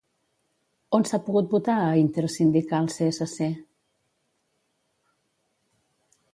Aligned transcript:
On 0.97 1.03
s'ha 1.09 1.19
pogut 1.27 1.51
votar 1.51 1.75
a 1.81 1.91
Intersindical-CSC? 2.05 3.51